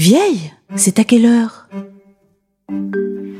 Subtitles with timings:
[0.00, 1.68] Vieille C'est à quelle heure?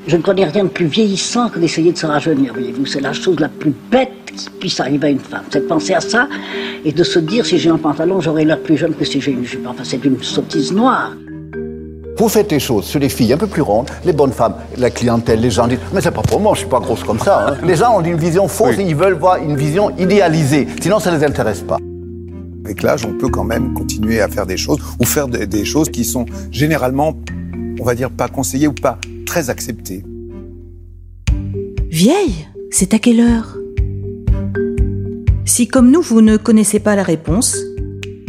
[0.07, 2.85] Je ne connais rien de plus vieillissant que d'essayer de se rajeunir, voyez-vous.
[2.85, 5.45] C'est la chose la plus bête qui puisse arriver à une femme.
[5.51, 6.29] C'est de penser à ça
[6.85, 9.31] et de se dire si j'ai un pantalon, j'aurai l'air plus jeune que si j'ai
[9.31, 9.67] une jupe.
[9.67, 11.13] Enfin, c'est une sottise noire.
[12.19, 14.91] Vous faites les choses sur les filles un peu plus rondes, les bonnes femmes, la
[14.91, 17.53] clientèle, les gens disent Mais c'est pas pour moi, je suis pas grosse comme ça.
[17.53, 17.57] hein.
[17.65, 20.69] Les gens ont une vision fausse et ils veulent voir une vision idéalisée.
[20.83, 21.79] Sinon, ça les intéresse pas.
[22.71, 25.91] Avec on peut quand même continuer à faire des choses ou faire des, des choses
[25.91, 27.17] qui sont généralement,
[27.81, 28.97] on va dire, pas conseillées ou pas
[29.27, 30.05] très acceptées.
[31.91, 33.57] Vieille C'est à quelle heure?
[35.45, 37.59] Si comme nous, vous ne connaissez pas la réponse,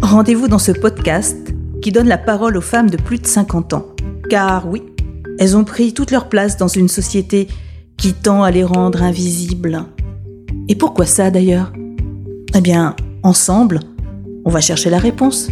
[0.02, 1.38] rendez-vous dans ce podcast
[1.84, 3.86] qui donne la parole aux femmes de plus de 50 ans.
[4.28, 4.82] Car oui,
[5.38, 7.48] elles ont pris toute leur place dans une société
[7.96, 9.86] qui tend à les rendre invisibles.
[10.68, 11.72] Et pourquoi ça d'ailleurs?
[12.56, 13.82] Eh bien, ensemble,
[14.46, 15.50] on va chercher la réponse.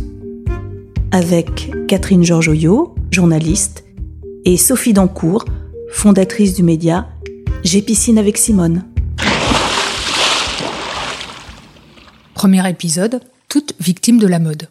[1.11, 3.83] Avec Catherine Georgoyot, journaliste,
[4.45, 5.45] et Sophie Dancourt,
[5.91, 7.07] fondatrice du média
[7.63, 7.85] J'ai
[8.17, 8.85] avec Simone.
[12.33, 14.69] Premier épisode, toutes victimes de la mode.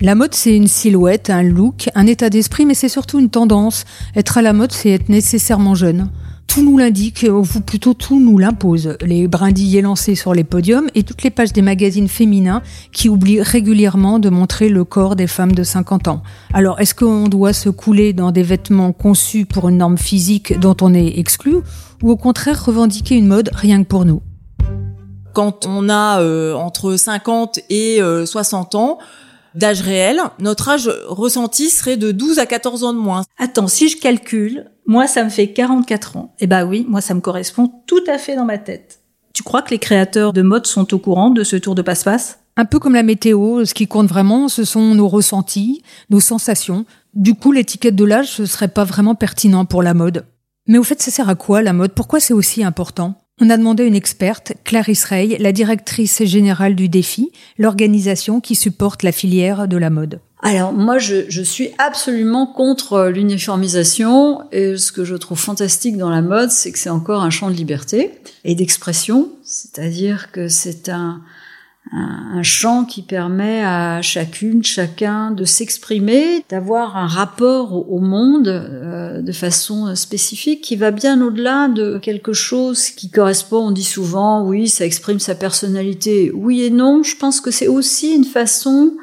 [0.00, 3.84] La mode, c'est une silhouette, un look, un état d'esprit, mais c'est surtout une tendance.
[4.14, 6.10] Être à la mode, c'est être nécessairement jeune.
[6.46, 8.96] Tout nous l'indique, ou plutôt tout nous l'impose.
[9.02, 13.42] Les brindilles lancés sur les podiums et toutes les pages des magazines féminins qui oublient
[13.42, 16.22] régulièrement de montrer le corps des femmes de 50 ans.
[16.54, 20.76] Alors, est-ce qu'on doit se couler dans des vêtements conçus pour une norme physique dont
[20.80, 21.56] on est exclu,
[22.02, 24.22] ou au contraire revendiquer une mode rien que pour nous?
[25.34, 28.98] Quand on a euh, entre 50 et euh, 60 ans
[29.56, 33.24] d'âge réel, notre âge ressenti serait de 12 à 14 ans de moins.
[33.38, 36.34] Attends, si je calcule, moi ça me fait 44 ans.
[36.38, 39.00] Eh bah oui, moi ça me correspond tout à fait dans ma tête.
[39.32, 42.38] Tu crois que les créateurs de mode sont au courant de ce tour de passe-passe?
[42.56, 46.86] Un peu comme la météo, ce qui compte vraiment, ce sont nos ressentis, nos sensations.
[47.12, 50.24] Du coup, l'étiquette de l'âge, ce serait pas vraiment pertinent pour la mode.
[50.66, 51.92] Mais au fait, ça sert à quoi la mode?
[51.92, 53.25] Pourquoi c'est aussi important?
[53.40, 59.02] On a demandé une experte, Clarisse Rey, la directrice générale du Défi, l'organisation qui supporte
[59.02, 60.20] la filière de la mode.
[60.42, 66.10] Alors moi, je, je suis absolument contre l'uniformisation et ce que je trouve fantastique dans
[66.10, 68.12] la mode, c'est que c'est encore un champ de liberté
[68.44, 71.20] et d'expression, c'est-à-dire que c'est un,
[71.92, 78.48] un, champ qui permet à chacune, chacun de s'exprimer, d'avoir un rapport au, au monde
[78.48, 83.84] euh, de façon spécifique qui va bien au-delà de quelque chose qui correspond, on dit
[83.84, 86.30] souvent, oui, ça exprime sa personnalité.
[86.34, 88.94] Oui et non, je pense que c'est aussi une façon,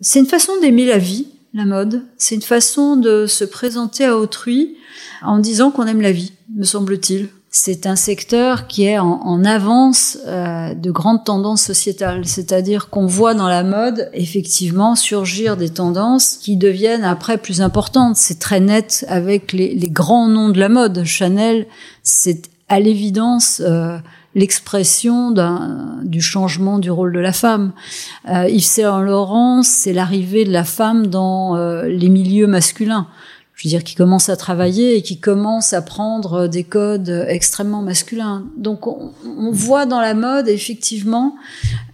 [0.00, 2.02] c'est une façon d'aimer la vie, la mode.
[2.18, 4.76] C'est une façon de se présenter à autrui
[5.22, 10.18] en disant qu'on aime la vie, me semble-t-il c'est un secteur qui est en, avance
[10.26, 12.26] euh, de grandes tendances sociétales.
[12.26, 18.16] C'est-à-dire qu'on voit dans la mode effectivement surgir des tendances qui deviennent après plus importantes.
[18.16, 21.04] C'est très net avec les, les, grands noms de la mode.
[21.04, 21.66] Chanel,
[22.02, 23.96] c'est à l'évidence euh,
[24.34, 25.32] l'expression
[26.02, 27.72] du changement du rôle de la femme.
[28.28, 33.06] Euh, Yves Saint Laurent, c'est l'arrivée de la femme dans euh, les milieux masculins
[33.56, 37.80] je veux dire, qui commence à travailler et qui commence à prendre des codes extrêmement
[37.80, 38.46] masculins.
[38.58, 41.34] Donc, on, on voit dans la mode, effectivement,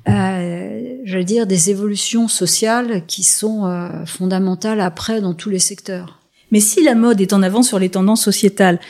[0.09, 5.61] euh, je veux dire, des évolutions sociales qui sont euh, fondamentales après dans tous les
[5.61, 6.19] secteurs.
[6.51, 8.81] Mais si la mode est en avant sur les tendances sociétales,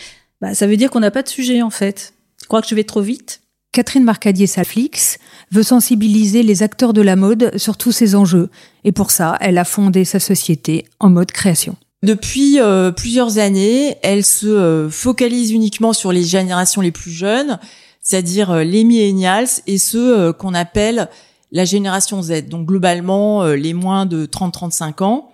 [0.41, 2.15] bah, ça veut dire qu'on n'a pas de sujet, en fait.
[2.41, 3.43] Tu crois que je vais trop vite?
[3.73, 5.19] Catherine Marcadier-Salflix
[5.51, 8.49] veut sensibiliser les acteurs de la mode sur tous ces enjeux.
[8.85, 11.77] Et pour ça, elle a fondé sa société en mode création.
[12.03, 17.61] Depuis euh, plusieurs années, elle se euh, focalise uniquement sur les générations les plus jeunes,
[18.01, 21.09] c'est-à-dire euh, les millennials et ceux qu'on appelle
[21.53, 25.31] la génération Z, donc globalement les moins de 30-35 ans.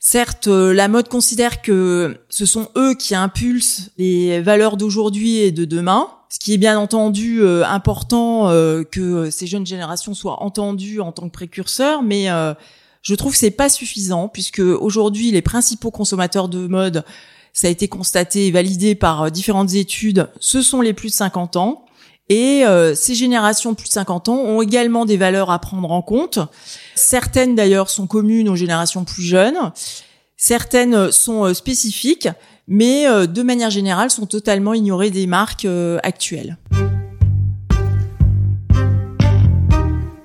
[0.00, 5.66] Certes, la mode considère que ce sont eux qui impulsent les valeurs d'aujourd'hui et de
[5.66, 8.48] demain, ce qui est bien entendu important
[8.90, 12.28] que ces jeunes générations soient entendues en tant que précurseurs, mais
[13.02, 17.04] je trouve que c'est pas suffisant puisque aujourd'hui les principaux consommateurs de mode,
[17.52, 21.14] ça a été constaté et validé par euh, différentes études, ce sont les plus de
[21.14, 21.84] 50 ans.
[22.28, 26.00] Et euh, ces générations plus de 50 ans ont également des valeurs à prendre en
[26.00, 26.38] compte.
[26.94, 29.72] Certaines d'ailleurs sont communes aux générations plus jeunes.
[30.36, 32.28] Certaines sont euh, spécifiques,
[32.68, 35.66] mais de manière générale sont totalement ignorées des marques
[36.04, 36.56] actuelles.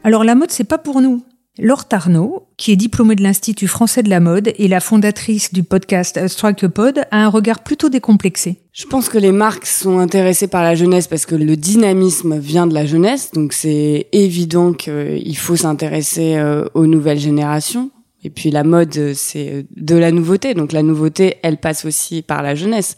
[0.03, 1.25] Alors la mode, c'est pas pour nous.
[1.59, 5.63] Laure Tarnot, qui est diplômée de l'Institut français de la mode et la fondatrice du
[5.63, 8.57] podcast Strike a Pod, a un regard plutôt décomplexé.
[8.73, 12.67] Je pense que les marques sont intéressées par la jeunesse parce que le dynamisme vient
[12.67, 16.39] de la jeunesse, donc c'est évident qu'il faut s'intéresser
[16.73, 17.89] aux nouvelles générations.
[18.23, 20.53] Et puis la mode, c'est de la nouveauté.
[20.53, 22.97] Donc la nouveauté, elle passe aussi par la jeunesse.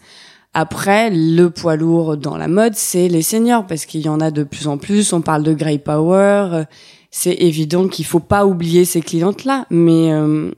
[0.54, 4.32] Après, le poids lourd dans la mode, c'est les seniors, parce qu'il y en a
[4.32, 5.14] de plus en plus.
[5.14, 6.64] On parle de Grey Power.
[7.12, 10.52] C'est évident qu'il faut pas oublier ces clientes-là, mais euh,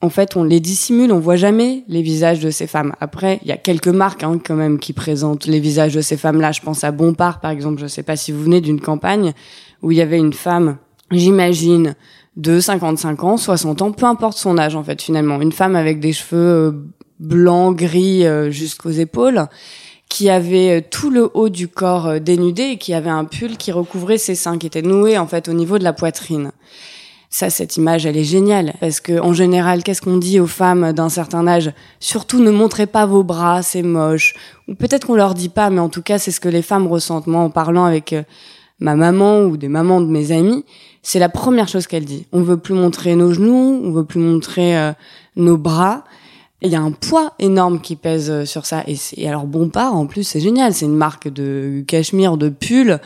[0.00, 2.92] en fait, on les dissimule, on voit jamais les visages de ces femmes.
[3.00, 6.16] Après, il y a quelques marques hein, quand même qui présentent les visages de ces
[6.16, 6.52] femmes-là.
[6.52, 7.80] Je pense à Bompard, par exemple.
[7.80, 9.32] Je sais pas si vous venez d'une campagne
[9.82, 10.76] où il y avait une femme,
[11.10, 11.94] j'imagine,
[12.36, 15.40] de 55 ans, 60 ans, peu importe son âge en fait finalement.
[15.40, 16.72] Une femme avec des cheveux euh,
[17.18, 19.46] blancs, gris euh, jusqu'aux épaules,
[20.08, 23.72] qui avait euh, tout le haut du corps dénudé et qui avait un pull qui
[23.72, 26.52] recouvrait ses seins, qui était noué en fait au niveau de la poitrine.
[27.28, 30.92] Ça, cette image, elle est géniale parce que en général, qu'est-ce qu'on dit aux femmes
[30.92, 31.72] d'un certain âge?
[32.00, 34.34] Surtout, ne montrez pas vos bras, c'est moche.
[34.68, 36.86] Ou peut-être qu'on leur dit pas, mais en tout cas, c'est ce que les femmes
[36.86, 37.26] ressentent.
[37.26, 38.14] Moi, en parlant avec
[38.80, 40.64] ma maman ou des mamans de mes amis,
[41.02, 42.26] c'est la première chose qu'elle dit.
[42.32, 44.92] On veut plus montrer nos genoux, on veut plus montrer euh,
[45.36, 46.04] nos bras.
[46.62, 48.84] Il y a un poids énorme qui pèse euh, sur ça.
[48.86, 50.72] Et, alors Bompard, en plus, c'est génial.
[50.72, 53.00] C'est une marque de cachemire, de pull.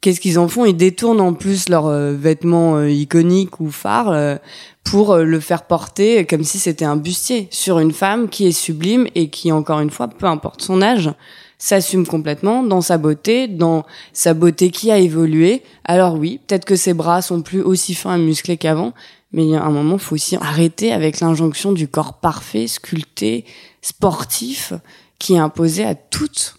[0.00, 0.64] Qu'est-ce qu'ils en font?
[0.64, 4.38] Ils détournent en plus leurs euh, vêtements iconiques ou phares
[4.84, 9.08] pour le faire porter comme si c'était un bustier sur une femme qui est sublime
[9.14, 11.10] et qui, encore une fois, peu importe son âge,
[11.58, 15.62] s'assume complètement dans sa beauté, dans sa beauté qui a évolué.
[15.84, 18.92] Alors oui, peut-être que ses bras sont plus aussi fins et musclés qu'avant,
[19.32, 23.44] mais il y a un moment, faut aussi arrêter avec l'injonction du corps parfait, sculpté,
[23.82, 24.72] sportif,
[25.18, 26.56] qui est imposé à toutes.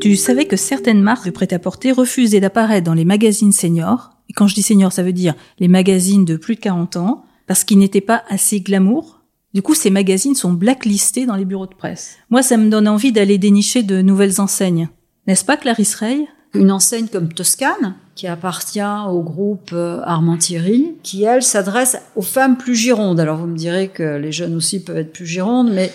[0.00, 4.46] Tu savais que certaines marques de prêt-à-porter refusaient d'apparaître dans les magazines seniors et quand
[4.46, 7.78] je dis senior, ça veut dire les magazines de plus de 40 ans, parce qu'ils
[7.78, 9.15] n'étaient pas assez glamour.
[9.56, 12.18] Du coup, ces magazines sont blacklistés dans les bureaux de presse.
[12.28, 14.90] Moi, ça me donne envie d'aller dénicher de nouvelles enseignes.
[15.26, 16.26] N'est-ce pas, Clarisse Rey?
[16.52, 22.20] Une enseigne comme Toscane, qui appartient au groupe euh, Armand Thierry, qui, elle, s'adresse aux
[22.20, 23.18] femmes plus girondes.
[23.18, 25.90] Alors, vous me direz que les jeunes aussi peuvent être plus girondes, mais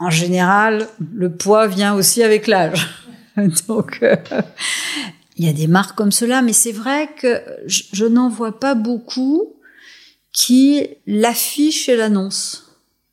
[0.00, 2.84] en général, le poids vient aussi avec l'âge.
[3.68, 4.16] Donc, euh,
[5.36, 8.74] il y a des marques comme cela, mais c'est vrai que je, n'en vois pas
[8.74, 9.54] beaucoup
[10.32, 12.63] qui l'affichent et l'annoncent.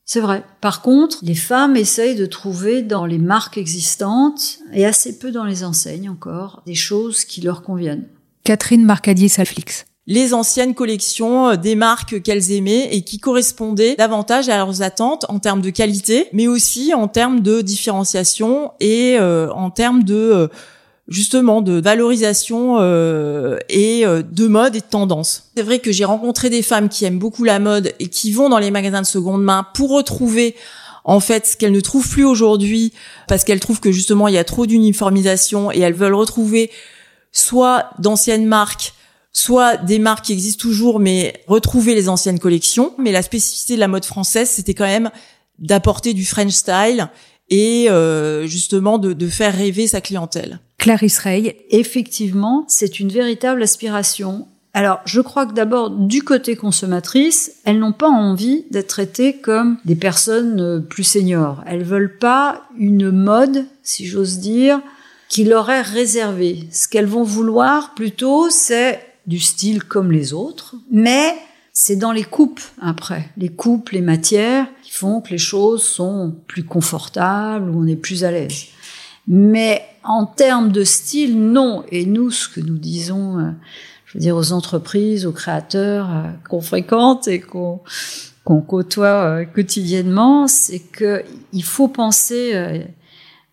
[0.05, 0.43] C'est vrai.
[0.59, 5.45] Par contre, les femmes essayent de trouver dans les marques existantes, et assez peu dans
[5.45, 8.07] les enseignes encore, des choses qui leur conviennent.
[8.43, 14.57] Catherine Marcadier-Salflix les anciennes collections euh, des marques qu'elles aimaient et qui correspondaient davantage à
[14.57, 19.69] leurs attentes en termes de qualité, mais aussi en termes de différenciation et euh, en
[19.69, 20.47] termes de euh,
[21.07, 25.51] justement de valorisation euh, et euh, de mode et de tendance.
[25.55, 28.49] C'est vrai que j'ai rencontré des femmes qui aiment beaucoup la mode et qui vont
[28.49, 30.55] dans les magasins de seconde main pour retrouver
[31.03, 32.93] en fait ce qu'elles ne trouvent plus aujourd'hui
[33.27, 36.71] parce qu'elles trouvent que justement il y a trop d'uniformisation et elles veulent retrouver
[37.31, 38.93] soit d'anciennes marques
[39.33, 43.79] soit des marques qui existent toujours mais retrouver les anciennes collections mais la spécificité de
[43.79, 45.09] la mode française c'était quand même
[45.57, 47.09] d'apporter du French style
[47.51, 50.59] et euh, justement de, de, faire rêver sa clientèle.
[50.79, 51.57] Clarisse Rey.
[51.69, 54.47] Effectivement, c'est une véritable aspiration.
[54.73, 59.77] Alors, je crois que d'abord, du côté consommatrice, elles n'ont pas envie d'être traitées comme
[59.83, 61.61] des personnes euh, plus seniors.
[61.67, 64.81] Elles veulent pas une mode, si j'ose dire,
[65.27, 66.67] qui leur est réservée.
[66.71, 71.35] Ce qu'elles vont vouloir plutôt, c'est du style comme les autres, mais
[71.73, 76.35] c'est dans les coupes après, les coupes, les matières qui font que les choses sont
[76.47, 78.65] plus confortables ou on est plus à l'aise.
[79.27, 81.83] Mais en termes de style, non.
[81.89, 83.51] Et nous, ce que nous disons, euh,
[84.05, 87.81] je veux dire, aux entreprises, aux créateurs euh, qu'on fréquente et qu'on
[88.43, 91.23] qu'on côtoie euh, quotidiennement, c'est que
[91.53, 92.53] il faut penser,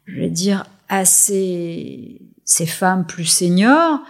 [0.06, 4.00] je vais dire, à ces, ces femmes plus seniors,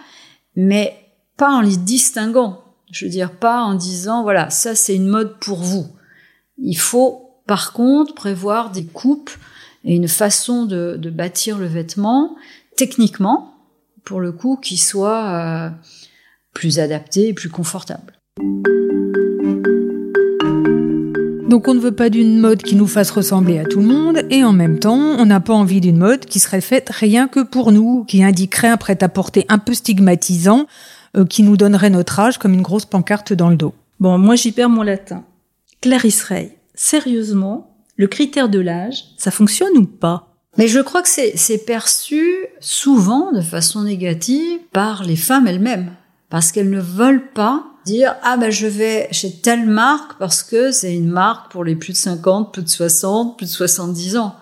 [0.55, 0.95] mais
[1.35, 2.63] pas en les distinguant.
[2.91, 5.87] Je veux dire, pas en disant, voilà, ça c'est une mode pour vous.
[6.57, 9.31] Il faut, par contre, prévoir des coupes
[9.83, 12.35] et une façon de, bâtir le vêtement,
[12.75, 13.53] techniquement,
[14.03, 15.69] pour le coup, qui soit euh,
[16.53, 18.13] plus adapté et plus confortable.
[21.49, 24.21] Donc on ne veut pas d'une mode qui nous fasse ressembler à tout le monde
[24.29, 27.39] et en même temps on n'a pas envie d'une mode qui serait faite rien que
[27.39, 30.67] pour nous, qui indiquerait un prêt-à-porter un peu stigmatisant
[31.29, 33.73] qui nous donnerait notre âge comme une grosse pancarte dans le dos.
[33.99, 35.23] Bon, moi j'y perds mon latin.
[35.81, 40.27] Clarisse Rey, sérieusement, le critère de l'âge, ça fonctionne ou pas?
[40.57, 42.25] Mais je crois que c'est perçu
[42.59, 45.91] souvent de façon négative par les femmes elles-mêmes,
[46.29, 50.71] parce qu'elles ne veulent pas dire ah ben je vais chez telle marque parce que
[50.71, 54.35] c'est une marque pour les plus de 50, plus de 60, plus de 70 ans.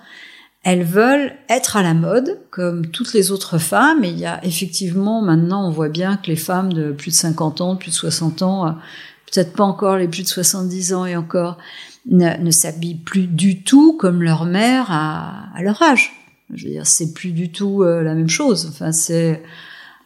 [0.68, 4.04] Elles veulent être à la mode, comme toutes les autres femmes.
[4.04, 7.16] Et il y a effectivement, maintenant, on voit bien que les femmes de plus de
[7.16, 8.72] 50 ans, de plus de 60 ans, euh,
[9.32, 11.58] peut-être pas encore les plus de 70 ans et encore,
[12.06, 16.12] ne, s'habillent plus du tout comme leur mère à, leur âge.
[16.54, 18.68] Je veux dire, c'est plus du tout euh, la même chose.
[18.70, 19.42] Enfin, c'est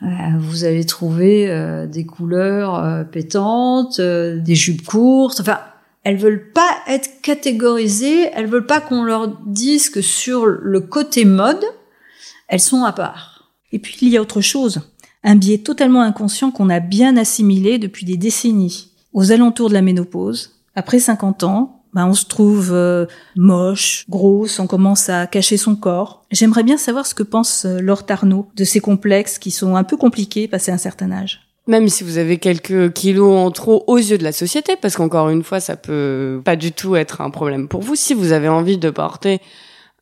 [0.04, 5.40] euh, vous allez trouver des couleurs pétantes, des jupes courtes.
[5.40, 5.58] Enfin,
[6.04, 11.26] elles veulent pas être catégorisées, elles veulent pas qu'on leur dise que sur le côté
[11.26, 11.64] mode,
[12.48, 13.52] elles sont à part.
[13.72, 14.82] Et puis il y a autre chose,
[15.24, 18.92] un biais totalement inconscient qu'on a bien assimilé depuis des décennies.
[19.14, 23.06] Aux alentours de la ménopause, après 50 ans, ben on se trouve euh,
[23.36, 26.24] moche, grosse, on commence à cacher son corps.
[26.32, 29.84] J'aimerais bien savoir ce que pense euh, Laure Tarnot de ces complexes qui sont un
[29.84, 33.98] peu compliqués passé un certain âge même si vous avez quelques kilos en trop aux
[33.98, 37.30] yeux de la société, parce qu'encore une fois, ça peut pas du tout être un
[37.30, 37.96] problème pour vous.
[37.96, 39.40] Si vous avez envie de porter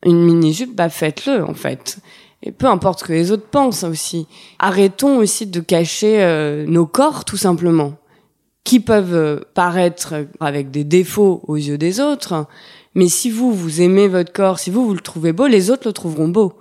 [0.04, 1.98] une mini-jupe, bah faites-le en fait.
[2.42, 4.26] Et peu importe ce que les autres pensent aussi.
[4.58, 7.94] Arrêtons aussi de cacher euh, nos corps tout simplement,
[8.64, 12.46] qui peuvent euh, paraître avec des défauts aux yeux des autres.
[12.94, 15.86] Mais si vous, vous aimez votre corps, si vous, vous le trouvez beau, les autres
[15.86, 16.54] le trouveront beau.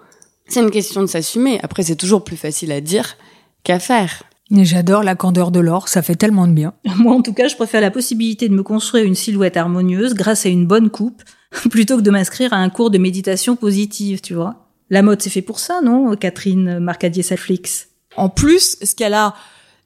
[0.47, 1.59] C'est une question de s'assumer.
[1.63, 3.15] Après, c'est toujours plus facile à dire
[3.63, 4.23] qu'à faire.
[4.51, 6.73] J'adore la candeur de l'or, ça fait tellement de bien.
[6.97, 10.45] Moi, en tout cas, je préfère la possibilité de me construire une silhouette harmonieuse grâce
[10.45, 11.21] à une bonne coupe,
[11.69, 14.67] plutôt que de m'inscrire à un cours de méditation positive, tu vois.
[14.89, 17.89] La mode, c'est fait pour ça, non, Catherine Marcadier-Salflix?
[18.17, 19.35] En plus, ce qu'elle a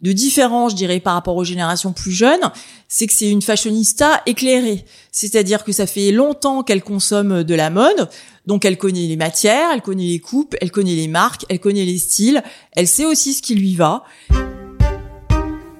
[0.02, 2.52] de différent, je dirais, par rapport aux générations plus jeunes,
[2.88, 4.86] c'est que c'est une fashionista éclairée.
[5.12, 8.10] C'est-à-dire que ça fait longtemps qu'elle consomme de la mode,
[8.46, 11.86] donc elle connaît les matières, elle connaît les coupes, elle connaît les marques, elle connaît
[11.86, 12.44] les styles,
[12.74, 14.04] elle sait aussi ce qui lui va.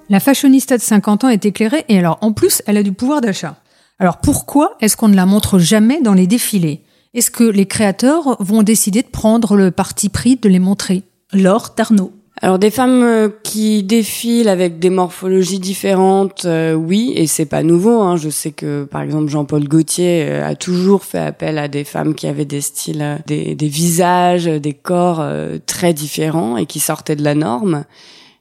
[0.10, 3.22] La fashionista de 50 ans est éclairée et alors en plus, elle a du pouvoir
[3.22, 3.56] d'achat.
[4.00, 6.82] Alors pourquoi est-ce qu'on ne la montre jamais dans les défilés?
[7.14, 11.04] Est-ce que les créateurs vont décider de prendre le parti pris de les montrer?
[11.32, 12.12] Laure Tarnot.
[12.42, 17.64] Alors des femmes euh, qui défilent avec des morphologies différentes, euh, oui, et c'est pas
[17.64, 18.02] nouveau.
[18.02, 18.18] Hein.
[18.18, 22.16] Je sais que par exemple Jean-Paul Gaultier euh, a toujours fait appel à des femmes
[22.16, 25.26] qui avaient des styles, des, des visages, des corps
[25.66, 27.86] très différents et qui sortaient de la norme.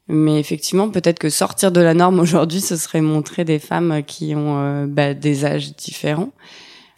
[0.09, 4.35] Mais effectivement, peut-être que sortir de la norme aujourd'hui, ce serait montrer des femmes qui
[4.35, 6.33] ont bah, des âges différents.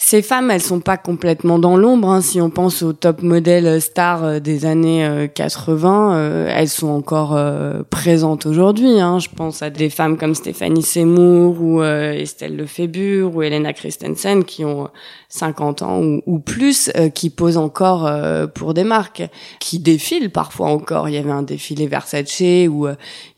[0.07, 2.11] Ces femmes, elles sont pas complètement dans l'ombre.
[2.11, 2.21] Hein.
[2.21, 6.89] Si on pense aux top modèles stars euh, des années 80, euh, euh, elles sont
[6.89, 7.39] encore
[7.89, 9.01] présentes aujourd'hui.
[9.01, 9.19] Hein.
[9.19, 14.63] Je pense à des femmes comme Stéphanie Seymour ou Estelle Lefébure ou Elena Christensen qui
[14.67, 14.91] ont
[15.31, 18.09] 50 ans ou, plus, qui posent encore
[18.55, 19.23] pour des marques,
[19.59, 21.09] qui défilent parfois encore.
[21.09, 22.87] Il y avait un défilé Versace où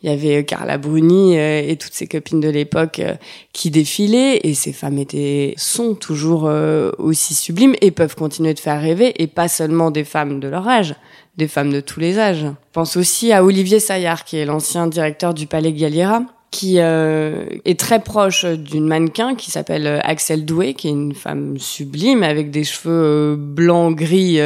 [0.02, 3.00] il y avait Carla Bruni et toutes ses copines de l'époque
[3.52, 8.58] qui défilaient et ces femmes étaient sont toujours euh, aussi sublimes et peuvent continuer de
[8.58, 10.94] faire rêver et pas seulement des femmes de leur âge,
[11.36, 12.46] des femmes de tous les âges.
[12.72, 17.78] Pense aussi à Olivier Saillard qui est l'ancien directeur du Palais Galliera qui euh, est
[17.78, 22.50] très proche d'une mannequin qui s'appelle euh, Axel Doué, qui est une femme sublime avec
[22.50, 24.38] des cheveux euh, blancs gris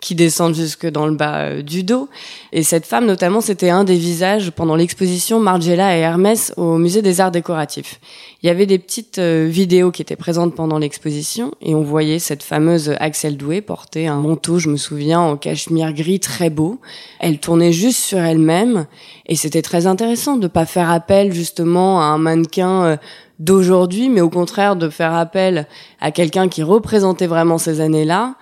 [0.00, 2.08] qui descendent jusque dans le bas du dos.
[2.52, 7.02] Et cette femme, notamment, c'était un des visages pendant l'exposition Margiela et Hermès au Musée
[7.02, 8.00] des Arts Décoratifs.
[8.42, 12.44] Il y avait des petites vidéos qui étaient présentes pendant l'exposition et on voyait cette
[12.44, 16.80] fameuse Axel Doué porter un manteau, je me souviens, en cachemire gris très beau.
[17.18, 18.86] Elle tournait juste sur elle-même
[19.26, 22.96] et c'était très intéressant de pas faire appel justement à un mannequin euh,
[23.38, 25.66] d'aujourd'hui, mais au contraire de faire appel
[26.00, 28.34] à quelqu'un qui représentait vraiment ces années-là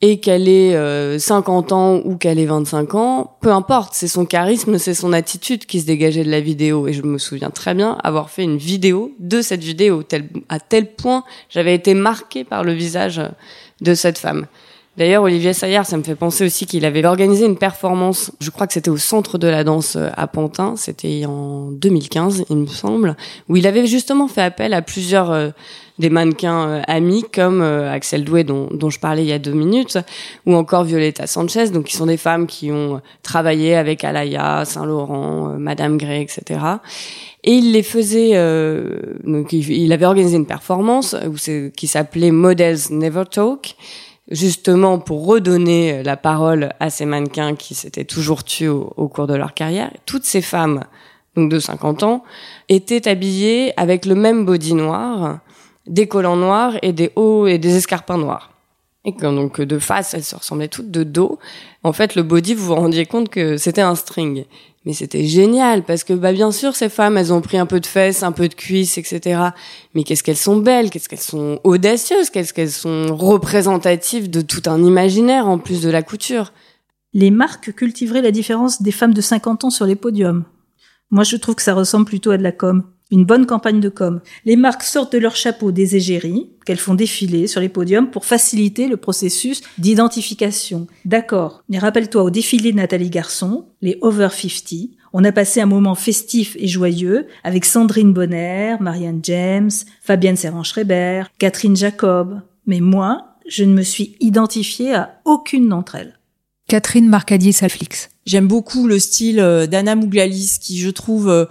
[0.00, 4.26] et qu'elle ait 50 euh, ans ou qu'elle ait 25 ans, peu importe, c'est son
[4.26, 6.88] charisme, c'est son attitude qui se dégageait de la vidéo.
[6.88, 10.02] Et je me souviens très bien avoir fait une vidéo de cette vidéo,
[10.50, 13.22] à tel point j'avais été marquée par le visage
[13.80, 14.46] de cette femme.
[14.96, 18.68] D'ailleurs, Olivier Saillard, ça me fait penser aussi qu'il avait organisé une performance, je crois
[18.68, 22.66] que c'était au Centre de la Danse euh, à Pantin, c'était en 2015, il me
[22.66, 23.16] semble,
[23.48, 25.50] où il avait justement fait appel à plusieurs euh,
[25.98, 29.98] des mannequins euh, amis comme Axel Doué dont, je parlais il y a deux minutes,
[30.46, 35.56] ou encore Violetta Sanchez, donc qui sont des femmes qui ont travaillé avec Alaya, Saint-Laurent,
[35.58, 36.60] Madame Gray, etc.
[37.42, 38.32] Et il les faisait,
[39.24, 41.16] donc il, avait organisé une performance
[41.76, 43.76] qui s'appelait Models Never Talk,
[44.30, 49.34] justement pour redonner la parole à ces mannequins qui s'étaient toujours tués au, cours de
[49.34, 49.90] leur carrière.
[50.06, 50.84] Toutes ces femmes,
[51.36, 52.24] donc de 50 ans,
[52.68, 55.40] étaient habillées avec le même body noir,
[55.86, 58.50] des collants noirs et des hauts et des escarpins noirs.
[59.04, 61.38] Et donc de face, elles se ressemblaient toutes de dos.
[61.82, 64.46] En fait, le body, vous vous rendiez compte que c'était un string.
[64.84, 67.80] Mais c'était génial parce que bah bien sûr ces femmes elles ont pris un peu
[67.80, 69.40] de fesses, un peu de cuisses, etc.
[69.94, 74.62] Mais qu'est-ce qu'elles sont belles, qu'est-ce qu'elles sont audacieuses, qu'est-ce qu'elles sont représentatives de tout
[74.66, 76.52] un imaginaire en plus de la couture.
[77.12, 80.44] Les marques cultiveraient la différence des femmes de 50 ans sur les podiums.
[81.10, 82.84] Moi je trouve que ça ressemble plutôt à de la com.
[83.10, 84.20] Une bonne campagne de com.
[84.44, 88.24] Les marques sortent de leur chapeau des égéries qu'elles font défiler sur les podiums pour
[88.24, 90.86] faciliter le processus d'identification.
[91.04, 91.62] D'accord.
[91.68, 95.94] Mais rappelle-toi au défilé de Nathalie Garçon, les Over 50, on a passé un moment
[95.94, 99.70] festif et joyeux avec Sandrine Bonner, Marianne James,
[100.02, 102.40] Fabienne Serran-Schreiber, Catherine Jacob.
[102.66, 106.18] Mais moi, je ne me suis identifiée à aucune d'entre elles.
[106.66, 108.08] Catherine Marcadier-Salflix.
[108.24, 111.44] J'aime beaucoup le style euh, d'Anna Mouglalis qui, je trouve, euh,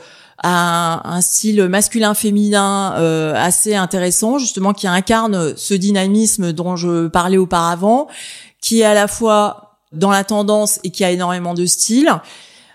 [0.43, 7.37] a un, style masculin-féminin euh, assez intéressant, justement, qui incarne ce dynamisme dont je parlais
[7.37, 8.07] auparavant,
[8.61, 12.09] qui est à la fois dans la tendance et qui a énormément de style.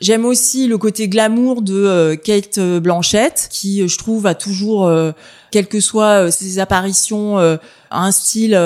[0.01, 4.89] J'aime aussi le côté glamour de Kate Blanchett, qui je trouve a toujours,
[5.51, 7.59] quelles que soient ses apparitions,
[7.91, 8.57] un style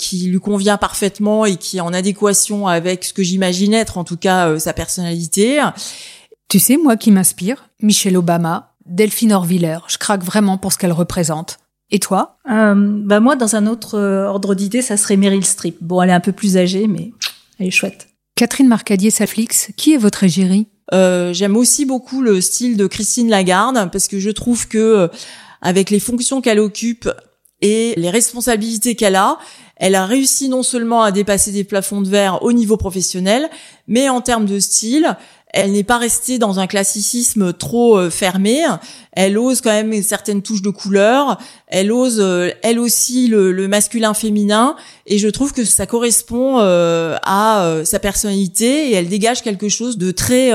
[0.00, 4.04] qui lui convient parfaitement et qui est en adéquation avec ce que j'imagine être, en
[4.04, 5.60] tout cas sa personnalité.
[6.50, 10.90] Tu sais, moi qui m'inspire, Michelle Obama, Delphine Orviller, je craque vraiment pour ce qu'elle
[10.90, 11.58] représente.
[11.92, 12.38] Et toi?
[12.50, 15.76] Euh, Bah moi, dans un autre euh, ordre d'idée, ça serait Meryl Streep.
[15.80, 17.12] Bon, elle est un peu plus âgée, mais
[17.60, 18.08] elle est chouette.
[18.34, 20.66] Catherine Marcadier-Saflix, qui est votre égérie?
[20.92, 25.08] Euh, J'aime aussi beaucoup le style de Christine Lagarde parce que je trouve que euh,
[25.62, 27.08] avec les fonctions qu'elle occupe
[27.60, 29.38] et les responsabilités qu'elle a,
[29.76, 33.48] elle a réussi non seulement à dépasser des plafonds de verre au niveau professionnel,
[33.86, 35.16] mais en termes de style,
[35.52, 38.64] elle n'est pas restée dans un classicisme trop euh, fermé.
[39.12, 41.38] Elle ose quand même certaines touches de couleur.
[41.66, 44.76] Elle ose, euh, elle aussi, le, masculin-féminin.
[45.06, 49.98] Et je trouve que ça correspond euh, à sa personnalité et elle dégage quelque chose
[49.98, 50.52] de très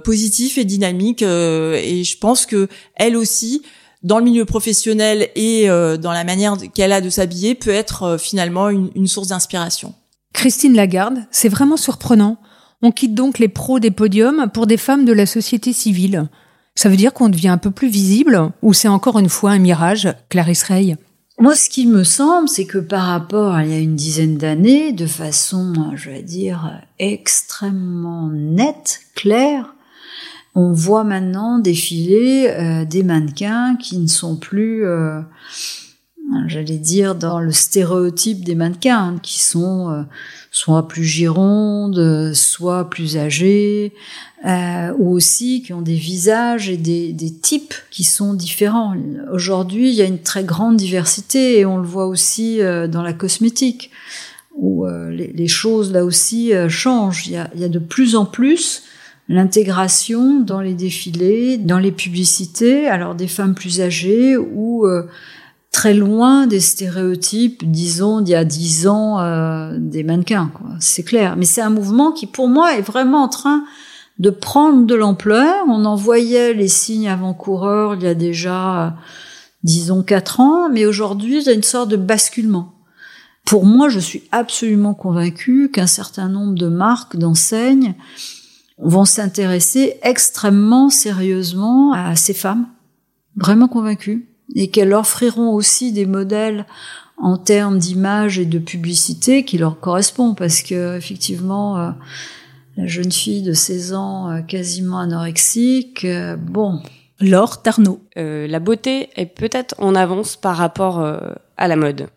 [0.00, 1.22] positif et dynamique.
[1.22, 3.62] et je pense que elle aussi,
[4.02, 8.68] dans le milieu professionnel et dans la manière qu'elle a de s'habiller, peut être finalement
[8.68, 9.94] une, une source d'inspiration.
[10.32, 12.38] Christine Lagarde, c'est vraiment surprenant.
[12.86, 16.28] On quitte donc les pros des podiums pour des femmes de la société civile.
[16.76, 19.58] Ça veut dire qu'on devient un peu plus visible ou c'est encore une fois un
[19.58, 20.96] mirage, Clarisse Rey?
[21.40, 24.38] Moi, ce qui me semble, c'est que par rapport à il y a une dizaine
[24.38, 29.74] d'années, de façon, je vais dire, extrêmement nette, claire,
[30.54, 35.22] on voit maintenant défiler euh, des mannequins qui ne sont plus, euh,
[36.46, 40.02] j'allais dire, dans le stéréotype des mannequins, qui sont euh,
[40.50, 43.92] soit plus girondes, soit plus âgées,
[44.46, 48.94] euh, ou aussi qui ont des visages et des, des types qui sont différents.
[49.32, 53.02] Aujourd'hui, il y a une très grande diversité et on le voit aussi euh, dans
[53.02, 53.90] la cosmétique,
[54.54, 57.26] où euh, les, les, choses là aussi euh, changent.
[57.26, 58.84] Il y, a, il y a de plus en plus
[59.28, 64.86] l'intégration dans les défilés, dans les publicités, alors des femmes plus âgées ou
[65.76, 70.50] très loin des stéréotypes, disons, d'il y a dix ans euh, des mannequins.
[70.80, 71.36] C'est clair.
[71.36, 73.62] Mais c'est un mouvement qui, pour moi, est vraiment en train
[74.18, 75.66] de prendre de l'ampleur.
[75.68, 78.90] On en voyait les signes avant-coureurs il y a déjà, euh,
[79.64, 82.72] disons, quatre ans, mais aujourd'hui, il y a une sorte de basculement.
[83.44, 87.96] Pour moi, je suis absolument convaincue qu'un certain nombre de marques, d'enseignes,
[88.78, 92.66] vont s'intéresser extrêmement sérieusement à ces femmes.
[93.36, 96.66] Vraiment convaincue et qu'elles offriront aussi des modèles
[97.18, 101.90] en termes d'image et de publicité qui leur correspondent parce que effectivement euh,
[102.76, 106.80] la jeune fille de 16 ans euh, quasiment anorexique euh, bon.
[107.18, 108.02] Laure Tarnot.
[108.14, 111.00] La beauté est peut-être en avance par rapport
[111.56, 112.08] à la mode.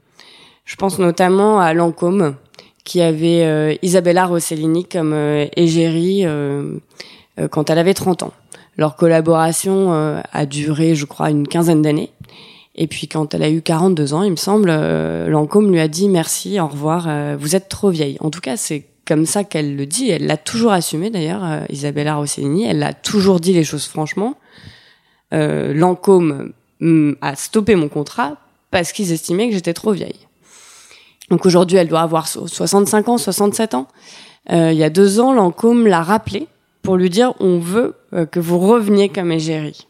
[0.65, 2.35] Je pense notamment à Lancôme
[2.83, 5.13] qui avait Isabella Rossellini comme
[5.55, 6.25] égérie
[7.49, 8.33] quand elle avait 30 ans
[8.79, 9.91] leur collaboration
[10.31, 12.11] a duré je crois une quinzaine d'années
[12.81, 15.89] et puis quand elle a eu 42 ans, il me semble, euh, Lancôme lui a
[15.89, 18.15] dit merci, au revoir, euh, vous êtes trop vieille.
[18.21, 20.09] En tout cas, c'est comme ça qu'elle le dit.
[20.09, 22.63] Elle l'a toujours assumé d'ailleurs, euh, Isabella Rossellini.
[22.63, 24.35] Elle a toujours dit les choses franchement.
[25.33, 28.37] Euh, Lancôme mm, a stoppé mon contrat
[28.71, 30.27] parce qu'ils estimaient que j'étais trop vieille.
[31.29, 33.87] Donc aujourd'hui, elle doit avoir 65 ans, 67 ans.
[34.49, 36.47] il y a deux ans, Lancôme l'a rappelé
[36.81, 39.87] pour lui dire on veut que vous reveniez comme égérie.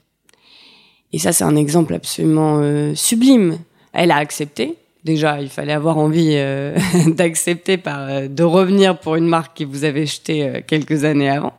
[1.12, 3.58] Et ça, c'est un exemple absolument euh, sublime.
[3.94, 4.76] Elle a accepté.
[5.04, 6.78] Déjà, il fallait avoir envie euh,
[7.08, 11.54] d'accepter par euh, de revenir pour une marque qui vous avait jeté quelques années avant.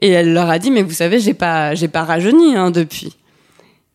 [0.00, 3.16] Et elle leur a dit, mais vous savez, j'ai pas, j'ai pas rajeuni hein, depuis.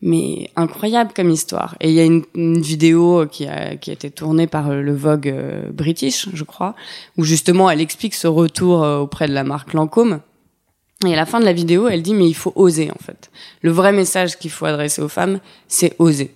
[0.02, 1.76] Mais incroyable comme histoire.
[1.80, 4.96] Et il y a une, une, vidéo qui a, qui a été tournée par le
[4.96, 5.32] Vogue
[5.72, 6.76] British, je crois,
[7.18, 10.22] où justement elle explique ce retour auprès de la marque Lancôme
[11.06, 13.32] Et à la fin de la vidéo, elle dit mais il faut oser en fait.
[13.62, 16.32] Le vrai message qu'il faut adresser aux femmes, c'est oser.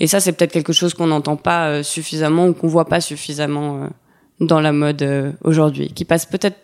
[0.00, 3.00] Et ça, c'est peut-être quelque chose qu'on n'entend pas euh, suffisamment ou qu'on voit pas
[3.00, 3.86] suffisamment euh,
[4.40, 6.58] dans la mode euh, aujourd'hui, qui passe peut-être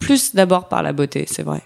[0.00, 1.62] plus d'abord par la beauté, c'est vrai.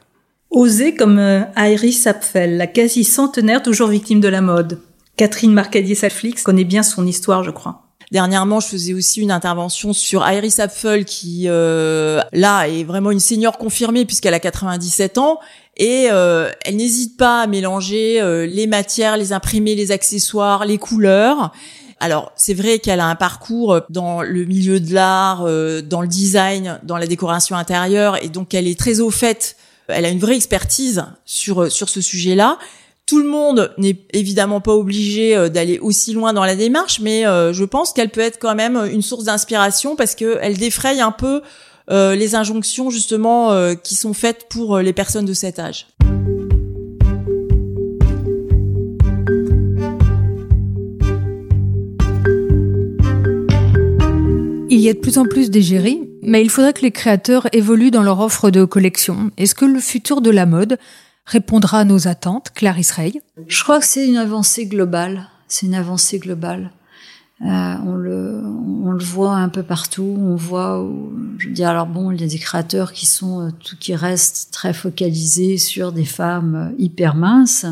[0.50, 1.18] Oser comme
[1.57, 4.81] Iris Apfel, la quasi centenaire toujours victime de la mode.
[5.16, 7.86] Catherine Marcadier-Salflix connaît bien son histoire, je crois.
[8.12, 13.20] Dernièrement, je faisais aussi une intervention sur Iris Apfel qui, euh, là, est vraiment une
[13.20, 15.40] senior confirmée puisqu'elle a 97 ans
[15.76, 20.78] et euh, elle n'hésite pas à mélanger euh, les matières, les imprimés, les accessoires, les
[20.78, 21.52] couleurs.
[21.98, 25.44] Alors, c'est vrai qu'elle a un parcours dans le milieu de l'art,
[25.82, 29.56] dans le design, dans la décoration intérieure, et donc elle est très au fait.
[29.88, 32.58] Elle a une vraie expertise sur sur ce sujet-là.
[33.06, 37.24] Tout le monde n'est évidemment pas obligé euh, d'aller aussi loin dans la démarche, mais
[37.24, 41.12] euh, je pense qu'elle peut être quand même une source d'inspiration parce qu'elle défraye un
[41.12, 41.40] peu
[41.88, 45.86] euh, les injonctions justement qui sont faites pour les personnes de cet âge.
[54.68, 57.92] Il y a de plus en plus d'égéries, mais il faudrait que les créateurs évoluent
[57.92, 59.30] dans leur offre de collection.
[59.38, 60.76] Est-ce que le futur de la mode
[61.26, 65.28] répondra à nos attentes, Clarisse Rey Je crois que c'est une avancée globale.
[65.48, 66.70] C'est une avancée globale.
[67.42, 67.44] Euh,
[67.84, 70.16] on, le, on le voit un peu partout.
[70.18, 70.82] On voit,
[71.38, 74.52] je veux dire, alors bon, il y a des créateurs qui sont, euh, qui restent
[74.52, 77.66] très focalisés sur des femmes euh, hyper minces,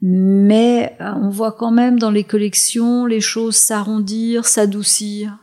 [0.00, 5.38] mais on voit quand même dans les collections les choses s'arrondir, s'adoucir.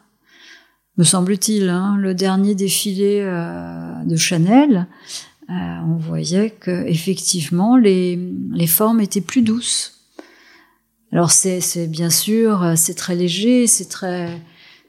[0.97, 3.21] Me semble-t-il, hein, le dernier défilé
[4.05, 4.85] de Chanel,
[5.49, 5.53] euh,
[5.87, 8.19] on voyait que effectivement les,
[8.53, 9.99] les formes étaient plus douces.
[11.11, 14.39] Alors c'est bien sûr euh, c'est très léger, c'est très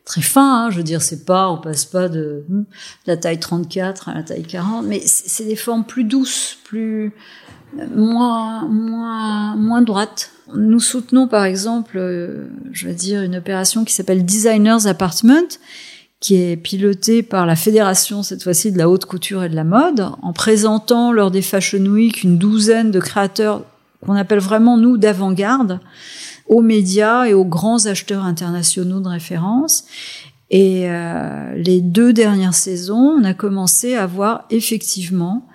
[0.05, 0.67] très fin.
[0.67, 2.65] Hein, je veux dire c'est pas on passe pas de, hmm,
[3.07, 7.13] la taille 34 à la taille 40, mais c'est des formes plus douces, plus
[7.97, 10.31] moins moins moins droites.
[10.55, 15.49] Nous soutenons par exemple, euh, je veux dire une opération qui s'appelle Designers Apartment
[16.21, 19.65] qui est piloté par la fédération cette fois-ci de la haute couture et de la
[19.65, 23.65] mode, en présentant lors des Fashion Week une douzaine de créateurs
[24.05, 25.81] qu'on appelle vraiment nous d'avant-garde
[26.47, 29.85] aux médias et aux grands acheteurs internationaux de référence.
[30.51, 35.47] Et euh, les deux dernières saisons, on a commencé à voir effectivement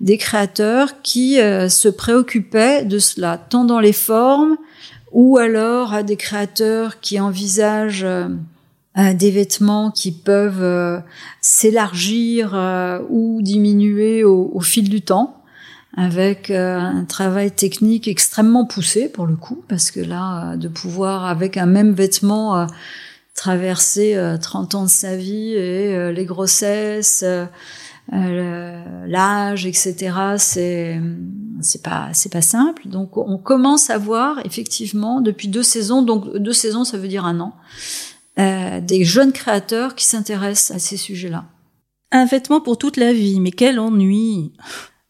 [0.00, 4.56] des créateurs qui euh, se préoccupaient de cela, tant dans les formes
[5.10, 8.28] ou alors à des créateurs qui envisagent euh,
[8.98, 11.00] euh, des vêtements qui peuvent euh,
[11.40, 15.38] s'élargir euh, ou diminuer au, fil du temps
[15.96, 21.58] avec un travail technique extrêmement poussé pour le coup parce que là de pouvoir avec
[21.58, 22.66] un même vêtement
[23.34, 27.22] traverser 30 ans de sa vie et les grossesses
[28.10, 30.98] l'âge etc c'est
[31.60, 32.88] c'est pas c'est pas simple.
[32.88, 37.26] Donc on commence à voir effectivement depuis deux saisons donc deux saisons ça veut dire
[37.26, 37.54] un an
[38.38, 41.44] euh, des jeunes créateurs qui s'intéressent à ces sujets-là.
[42.12, 44.52] Un vêtement pour toute la vie, mais quel ennui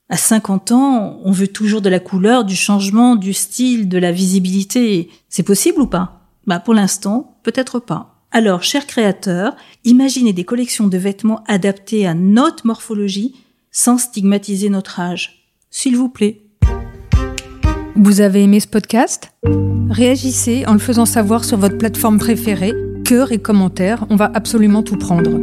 [0.08, 4.12] À 50 ans, on veut toujours de la couleur, du changement, du style, de la
[4.12, 5.10] visibilité.
[5.28, 6.28] C'est possible ou pas?
[6.46, 8.26] Bah pour l'instant, peut-être pas.
[8.32, 9.54] Alors, chers créateurs,
[9.84, 13.36] imaginez des collections de vêtements adaptés à notre morphologie
[13.70, 15.48] sans stigmatiser notre âge.
[15.70, 16.42] S'il vous plaît.
[17.94, 19.32] Vous avez aimé ce podcast?
[19.90, 22.72] Réagissez en le faisant savoir sur votre plateforme préférée
[23.04, 25.40] cœur et commentaires, on va absolument tout prendre.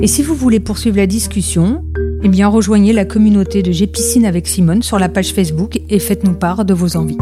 [0.00, 1.84] Et si vous voulez poursuivre la discussion,
[2.22, 5.98] eh bien rejoignez la communauté de J'ai Piscine avec Simone sur la page Facebook et
[5.98, 7.18] faites-nous part de vos envies.